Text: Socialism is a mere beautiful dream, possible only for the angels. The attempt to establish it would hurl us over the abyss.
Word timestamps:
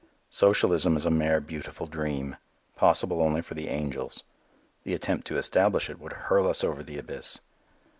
Socialism 0.31 0.97
is 0.97 1.05
a 1.05 1.11
mere 1.11 1.39
beautiful 1.39 1.85
dream, 1.85 2.35
possible 2.75 3.21
only 3.21 3.39
for 3.43 3.53
the 3.53 3.67
angels. 3.67 4.23
The 4.83 4.95
attempt 4.95 5.27
to 5.27 5.37
establish 5.37 5.91
it 5.91 5.99
would 5.99 6.13
hurl 6.13 6.47
us 6.47 6.63
over 6.63 6.81
the 6.81 6.97
abyss. 6.97 7.39